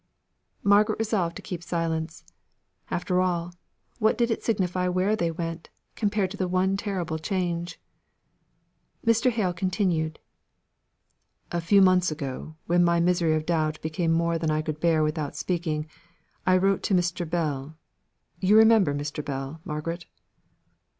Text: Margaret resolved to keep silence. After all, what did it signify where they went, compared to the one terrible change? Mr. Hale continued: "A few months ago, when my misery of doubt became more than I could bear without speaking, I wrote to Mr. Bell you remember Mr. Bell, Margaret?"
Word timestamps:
Margaret 0.63 0.97
resolved 0.97 1.35
to 1.35 1.43
keep 1.43 1.61
silence. 1.61 2.23
After 2.89 3.21
all, 3.21 3.53
what 3.99 4.17
did 4.17 4.31
it 4.31 4.41
signify 4.43 4.87
where 4.87 5.15
they 5.15 5.29
went, 5.29 5.69
compared 5.95 6.31
to 6.31 6.37
the 6.37 6.47
one 6.47 6.75
terrible 6.75 7.19
change? 7.19 7.79
Mr. 9.05 9.29
Hale 9.29 9.53
continued: 9.53 10.17
"A 11.51 11.61
few 11.61 11.83
months 11.83 12.09
ago, 12.09 12.55
when 12.65 12.83
my 12.83 12.99
misery 12.99 13.35
of 13.35 13.45
doubt 13.45 13.79
became 13.83 14.11
more 14.11 14.39
than 14.39 14.49
I 14.49 14.63
could 14.63 14.79
bear 14.79 15.03
without 15.03 15.35
speaking, 15.35 15.87
I 16.47 16.57
wrote 16.57 16.81
to 16.89 16.95
Mr. 16.95 17.29
Bell 17.29 17.77
you 18.39 18.57
remember 18.57 18.95
Mr. 18.95 19.23
Bell, 19.23 19.61
Margaret?" 19.63 20.07